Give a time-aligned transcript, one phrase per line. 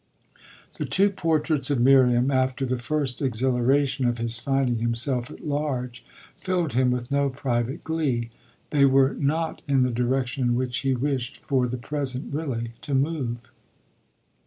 [0.79, 6.03] The two portraits of Miriam, after the first exhilaration of his finding himself at large,
[6.39, 8.31] filled him with no private glee;
[8.71, 12.95] they were not in the direction in which he wished for the present really to
[12.95, 13.37] move.